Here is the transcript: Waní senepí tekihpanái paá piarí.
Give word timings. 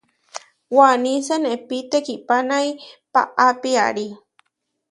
Waní 0.77 1.13
senepí 1.27 1.77
tekihpanái 1.91 2.67
paá 3.13 3.49
piarí. 3.61 4.05